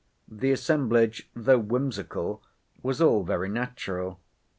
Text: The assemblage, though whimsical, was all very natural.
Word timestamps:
The 0.27 0.51
assemblage, 0.51 1.29
though 1.35 1.59
whimsical, 1.59 2.41
was 2.81 3.01
all 3.01 3.23
very 3.23 3.49
natural. 3.49 4.19